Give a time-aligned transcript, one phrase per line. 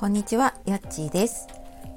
[0.00, 1.46] こんにちは、やっちーです。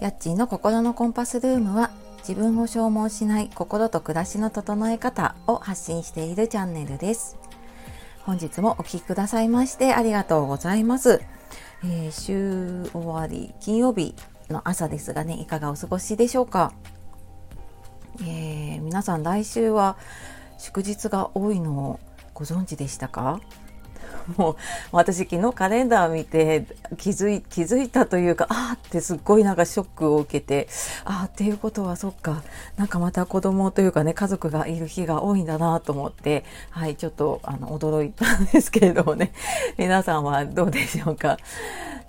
[0.02, 7.38] やっちーの心のコンパスルームは自分を消耗しない心と暮らしの整え方を発信しているチャンネルです。
[8.24, 11.22] 本日もお聴きくださいましてありがとうございます。
[11.86, 14.16] えー、週終わり金曜日
[14.50, 16.74] の朝ですがね、いかがお過ごしでしょうか。
[18.20, 19.96] えー、皆さん来週は
[20.58, 22.00] 祝日が多いのを
[22.34, 23.40] ご存知でしたか？
[24.38, 24.56] もう
[24.92, 26.66] 私昨日カレンダー見て
[26.98, 30.68] 気づい気づいたというかああってすっごいなんかショックを受けて
[31.06, 32.44] ああっていうことはそっか。
[32.78, 39.32] なんかまた子供というかね家族がいる日が多いんだなと思ってはいちょっとあの驚いたんですけれどもね。
[39.78, 41.38] 皆さんはどうでしょうか。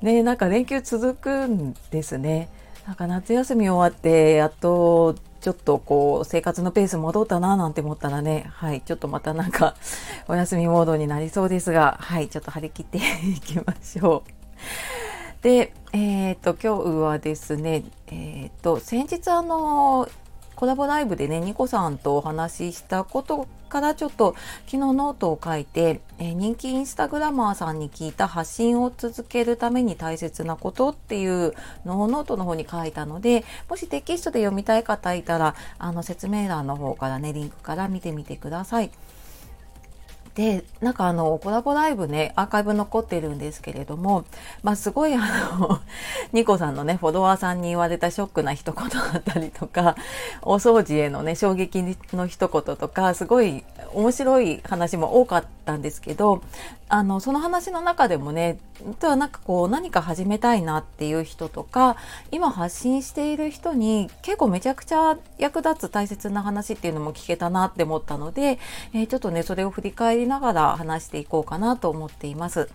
[0.03, 2.49] ねなんか連休続くんですね。
[2.87, 5.15] なんか夏休み終わってやっと
[5.45, 9.77] ちょっとこう生活のペース戻ったななんて思ったらね、はい、ちょっとまたなんか
[10.27, 12.97] お休みモードになりそうですが、はい、ちょっと張り切って
[13.29, 15.45] いきましょう。
[15.45, 20.09] で、えっ、と、今日はですね、えっ、と、先日あの、
[20.57, 24.35] コラボライブでね、ニコさんとお話ししたことからちょっと
[24.67, 31.55] 昨日ノートを書いて、えー、人気インスタグラマーさんに聞いた発信を続けるために大切なことっていう
[31.85, 38.91] のをノートの方に書いたので、もしテキストで読みたい方いたら、あの説明欄の方からね、リンクから見てみてください。
[40.35, 44.25] で、なんかあの、コラボライブね、アーカイブ残ってるんですけれども、
[44.63, 45.19] まあすごいあ
[45.59, 45.81] の、
[46.33, 49.95] ニコさんのね、フォロワーさんに言われたショックな一言だったりとか、
[50.43, 56.43] お掃除へのね、衝撃の一言とか、すごい面白い話も多かったたんですけど、
[56.89, 58.59] あの、その話の中でもね、
[59.01, 61.97] とはなんかこう、何か始めたいなっていう人とか、
[62.31, 68.59] 今発信している人に結構めちゃくちゃ役立つ大切な話っていうのも聞けたなって思ったので、
[68.93, 72.69] えー、ちょっとね、それを振り返りながら話していこうかなと思っています。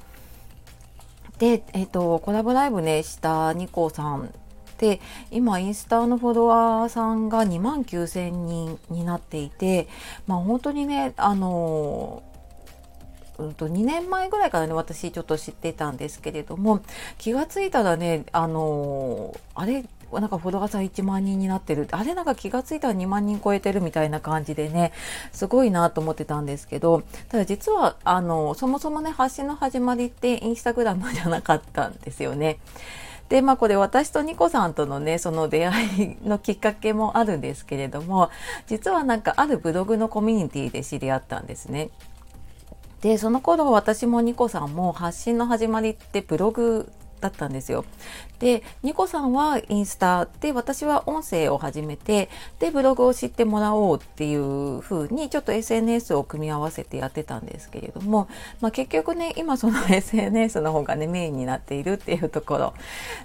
[1.38, 4.34] で、えっ、ー、と、コラボライブね、したニコさん
[4.80, 9.88] で、今インスタのフォロワーさんが2万9000人になっていて、
[10.26, 12.24] まあ本当にね、あの
[13.40, 16.82] うんと2年前ぐらいからね私ちょっと知ってたんですけれども
[17.18, 24.92] 気がついたらねあのあれなんかフォロワーさん1万人になってるあれなんか気がついたら2万人超えてるみたいな感じでね
[25.32, 32.60] すごいなと思ってたんですけどただ実はあのそもそもね発信の始まりってインスタグラムじゃなかったんですよね。
[33.30, 38.32] で、まあこれ私とニコさんとのね、その出会いのきっかけもあるんですけれども、
[38.68, 41.92] 実はなんかあるブログのコミュニティで知り合ったんですね。
[43.02, 47.86] で、その頃私もニコさんも発信の始まりってブログだったんですよ。
[48.40, 52.30] で、ニコさんはインスタで、私は音声を始めて、
[52.60, 58.28] で、ブログを知ってもらおうっていう風に、ちょっと SNS を組み合わせてやってたんですけれども、
[58.62, 62.74] まあ結局ね、今その SNS の方がね、メインになっているっていうところ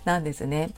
[0.04, 0.70] なんですね。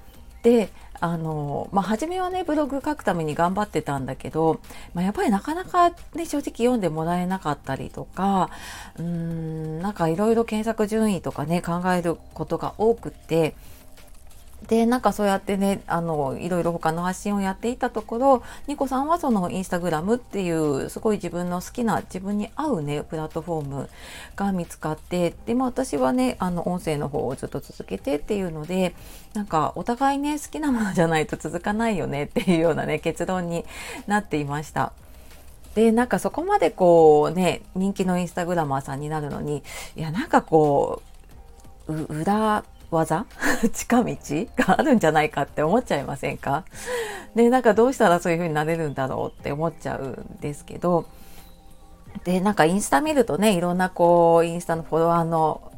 [0.43, 0.71] で、
[1.01, 4.61] あの、まあ、初めはね、ブログ書くために頑張ってたんだけど、
[4.95, 8.51] まあ、やっぱりなかなかね、正直読んでもらえなかったりとか、
[8.99, 13.55] うーん、なんかいろいろ検索順位とかね、考えることが多くって、
[14.69, 23.91] でなんかそうやってねあのいろいろ他の発信をやっていたところニコさんはそのインスタグラムっていうすごい自分の好きな自分に合うねプラットフォーム
[24.35, 28.95] が見つかってでも私はねあの音声の方をずっと続けてっていうので
[29.35, 33.65] なんかお互いね好きなものじゃないと続かないよねっていうようなね結論に
[34.07, 34.93] なっていました。
[35.77, 39.63] でなんかそこまでこうね人気のインスタグラマーさんになるのに
[39.95, 41.03] いやなんかこ
[41.87, 43.27] う裏技？
[43.73, 44.17] 近道？
[44.57, 46.65] があるんじゃないかって思っちゃいませんか？
[47.35, 51.07] で、なんかどうしたらそういう風になれるんだろうって思っちゃうんですけど、
[52.25, 55.73] で、なんかインスタ見るとね、いろんなこう、インスタのフォロワーの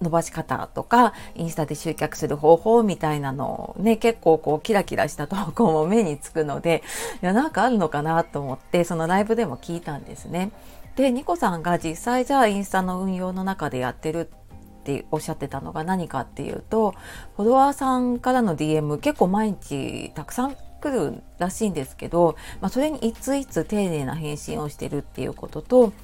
[0.00, 6.82] 伸ばし方とか、インスタで集客する方法みたいなのをね、結構こうキラキラした投稿も目につくので、
[7.22, 10.50] いや、なんかあるのかなと思って、そのライブでも聞いたんですね。
[10.96, 14.30] で、ニコさんが実際じゃあインスタの運用の中でやってる
[14.84, 16.94] っておっしゃってたのが何かっていうと
[17.36, 25.94] フォロワーさんからの DM 結構毎日たくさん来るらしいんですけど、まあ、それにいついつ丁寧な返信をしてるっていうことと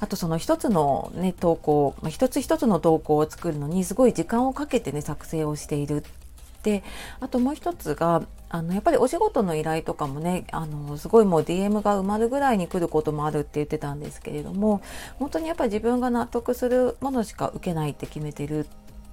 [0.00, 6.02] あとその一つのね投稿、まあ、一つ一つの投稿を作るのにすごい時間をかけてね作成をしている
[6.62, 6.82] で
[7.20, 14.82] あともう一つがあのやっぱりお仕事の依頼とかもねあのすごいもう DM が埋まるぐらいに来ることもあるって言ってたんですけれども
[15.18, 18.66] 本当にやっぱり自分が納得するものしか受けないって決めてるっ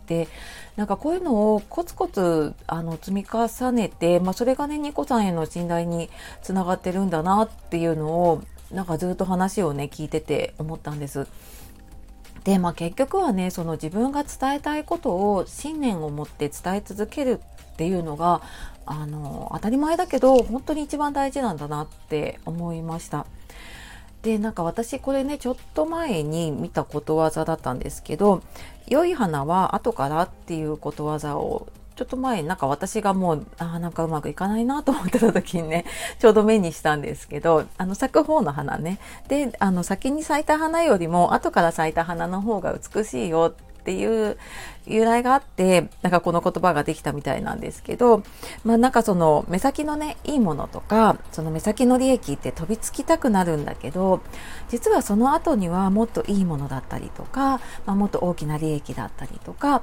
[0.08, 0.28] て
[0.76, 6.10] なんかこういうのをコツコツあの積み重ねて、まあ、それがねニコさんへの信頼に
[6.42, 11.28] つながってるんだなっていうのをなんかずっと話をね聞いてて思ったんです。
[12.48, 17.42] でまあ結局はねその自分が伝えたいことを信念を持って伝え続ける
[17.74, 18.42] っていうのが
[18.86, 23.26] あの当たり前だけど本当に一番大事なんだなって思いました。
[24.22, 28.42] でなんか私これねちょっと前に見たことわざだったんですけど
[28.88, 31.68] 「良い花は後から」っていうことわざを
[31.98, 35.84] ちょっと前なんか私がもうああなんかうまくいかないなと思ってた時にね
[36.20, 39.00] ちょうど目にしたんですけどあの咲く方の花ね。
[39.28, 44.38] であの先に咲いた花よりも後から咲いた花の方が美しいよっていう
[44.86, 48.22] 由来があってなんかこの言葉ができたみたいなんですけど
[48.64, 54.22] まあなんかその目先のねいいものとかその目先の利益って飛びつきたくなるんだけど
[54.70, 59.82] 実はその後にはもっといいものだったりとか、まあ、もっと大きな利益だったりとか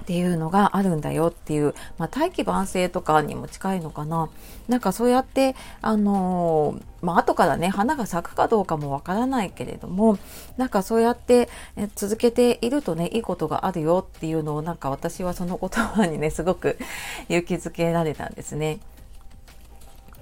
[0.00, 4.28] っていうのがあるんだよっていう、まあ、大器晩成とかにも近いのかな
[4.68, 10.18] なんかそうやってあのー、まあ後からね花が咲くかどうかもわからないけれども
[10.56, 11.48] なんかそうやって
[11.94, 16.78] 続けているとねいいことがあるよっていうのをなんか私はその言葉にね すごく
[17.28, 18.80] 勇気づけられたんですね。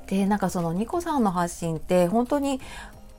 [0.07, 2.63] でなんかそのニコさんの発信って本当に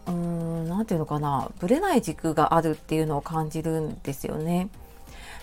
[0.08, 4.70] うーん何て言うのかなぶれない軸があるっていうのを感じるんですよね。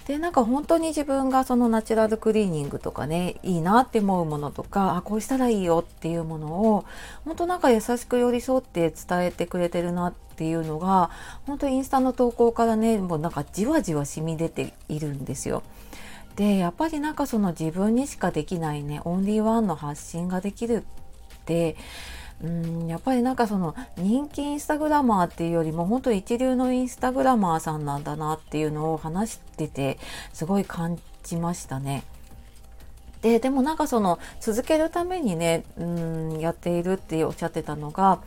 [0.06, 6.84] でなんか本当に自分がそのナチュラルクリーニングとかねいいなって思うものとかあこうしたらいいよっていうものを
[7.24, 11.10] 本当なんか優しく寄り添って伝えてくれてるなっていうのが
[11.46, 15.62] 本当インスタの投稿からねもうなんかじわじわ染み出ているんですよ。
[16.36, 20.84] でやっぱりなんかその自分にしかできないねオンリーワンの発信ができる
[21.36, 21.76] って
[22.44, 29.98] うんやっぱりなんかその人気インスタグラマーっていうよりも本当一流のインスタグラマーさんなんだなっていうのを話してて
[30.32, 32.04] すごい感じましたね。
[33.22, 38.20] ででもなんかその続けるためにねうんやっているっておっしゃってたのが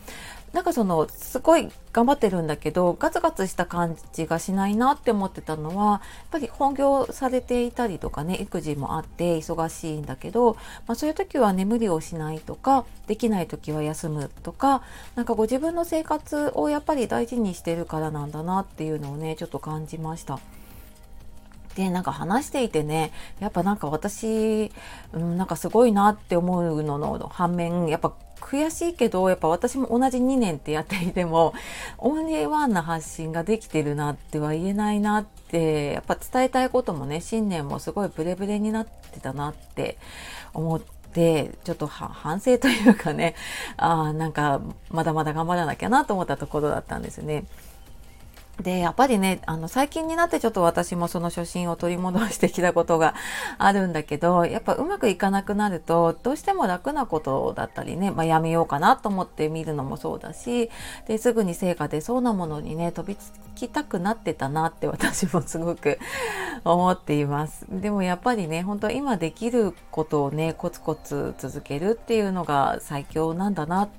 [0.54, 6.02] なんかそのすごい頑張ってるんだけどガツガツした感じがしないなって思ってたのはやっ
[6.32, 10.54] ぱり本業されていたりとかね育児もあって忙しいんだけど、
[10.88, 14.82] まあ、そういう時は眠りをしないとかできない時は休むとか
[15.16, 20.40] なんかご自分の生活をやっぱり大事にしてるからなんだなっていうのをねちょっと感じました。
[21.76, 24.72] でなんか話していてねやっぱなんか私、
[25.14, 31.54] うん、なんかすごいなって思うのの反面やっぱ悔しいけどやっぱ私も同じ2年ってやっていても
[31.98, 39.98] オンリーワンな発信ができてるなっては言えないなってやっぱ伝えたいこともね信念もすごいブレブレになってたなって
[40.54, 40.90] 思って。
[41.64, 43.34] ちょっと反省というかね
[43.78, 47.46] あなんかまだまだ頑張らなきゃなと思ったところだったんですね。
[48.60, 53.16] で、やっぱりね、あの、最近になってちょっと私もその初心を取り戻してきたことが
[53.58, 60.70] あるんだけど、やっぱうまくいかなくなると、どうしても楽なことだったりね、まあ、やめようかなと思って見るのもそうだし、
[61.08, 65.98] で、すぐに成果出そうなものにね、飛びつきたくなってたなって私もすごく
[66.66, 67.66] 思っています。
[67.70, 73.99] でもやっぱりね、本当今できることをね、コツコツ続けるっていうのが最強なんだなって、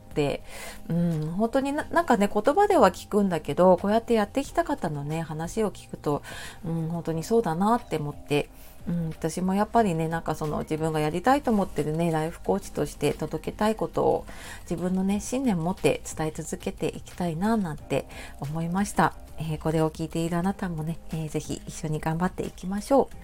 [0.88, 6.22] うん、本当になんかね、言葉では聞くんだけど、こうやってやってきた方のね、話を聞くと、
[6.64, 8.48] うん、本当にそうだなって思って、
[8.88, 14.26] うん、私もやっぱりねなんかその自分がやりたいと思ってるねライフコーチとして届けたいことを
[14.68, 18.06] 自分のね信念を持って伝え続けていきたいななんて
[18.40, 23.16] 思いました、えー、これを聞いているあなたもね、えー、一緒に頑張っていきましょう。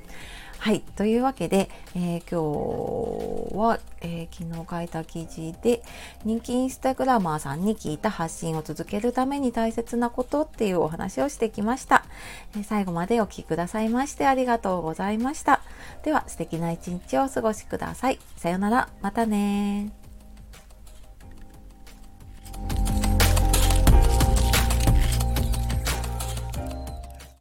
[0.59, 0.81] はい。
[0.97, 5.83] というわけで、えー、今日は、えー、昨日書いた記事で、
[6.25, 12.05] 人気インスタグラマーさんに聞いた発信を続けるために大切なことっていうお話をしてきました。
[12.55, 15.63] えー、最後までお聴きくださいましてありがとうございました。
[16.03, 18.19] では、素敵な一日をお過ごしください。
[18.37, 18.89] さようなら。
[19.03, 20.06] またね